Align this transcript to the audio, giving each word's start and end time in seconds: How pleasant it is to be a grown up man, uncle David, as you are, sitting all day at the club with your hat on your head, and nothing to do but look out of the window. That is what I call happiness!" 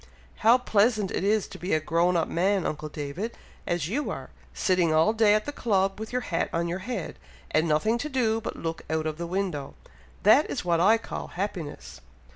How 0.37 0.57
pleasant 0.57 1.11
it 1.11 1.23
is 1.23 1.45
to 1.49 1.59
be 1.59 1.75
a 1.75 1.79
grown 1.79 2.17
up 2.17 2.27
man, 2.27 2.65
uncle 2.65 2.89
David, 2.89 3.37
as 3.67 3.87
you 3.87 4.09
are, 4.09 4.31
sitting 4.51 4.91
all 4.91 5.13
day 5.13 5.35
at 5.35 5.45
the 5.45 5.51
club 5.51 5.99
with 5.99 6.11
your 6.11 6.21
hat 6.23 6.49
on 6.51 6.67
your 6.67 6.79
head, 6.79 7.19
and 7.51 7.67
nothing 7.67 7.99
to 7.99 8.09
do 8.09 8.41
but 8.41 8.55
look 8.55 8.81
out 8.89 9.05
of 9.05 9.19
the 9.19 9.27
window. 9.27 9.75
That 10.23 10.49
is 10.49 10.65
what 10.65 10.79
I 10.79 10.97
call 10.97 11.27
happiness!" 11.27 12.01